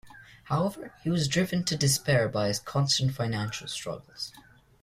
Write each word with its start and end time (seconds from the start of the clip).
However 0.45 0.95
he 1.03 1.11
was 1.11 1.27
driven 1.27 1.63
to 1.65 1.77
despair 1.77 2.27
by 2.27 2.47
his 2.47 2.57
constant 2.57 3.13
financial 3.13 3.67
struggles. 3.67 4.33